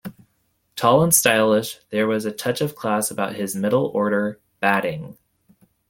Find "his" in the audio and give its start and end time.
3.35-3.55